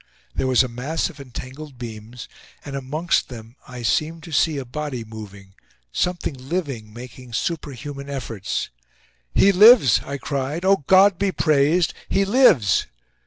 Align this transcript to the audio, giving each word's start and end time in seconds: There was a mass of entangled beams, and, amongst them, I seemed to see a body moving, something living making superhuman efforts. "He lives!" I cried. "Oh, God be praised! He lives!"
There 0.33 0.47
was 0.47 0.63
a 0.63 0.67
mass 0.67 1.11
of 1.11 1.19
entangled 1.19 1.77
beams, 1.77 2.27
and, 2.65 2.75
amongst 2.75 3.29
them, 3.29 3.55
I 3.67 3.83
seemed 3.83 4.23
to 4.23 4.31
see 4.31 4.57
a 4.57 4.65
body 4.65 5.03
moving, 5.03 5.53
something 5.91 6.33
living 6.33 6.91
making 6.91 7.33
superhuman 7.33 8.09
efforts. 8.09 8.71
"He 9.35 9.51
lives!" 9.51 10.01
I 10.03 10.17
cried. 10.17 10.65
"Oh, 10.65 10.83
God 10.87 11.19
be 11.19 11.31
praised! 11.31 11.93
He 12.09 12.25
lives!" 12.25 12.87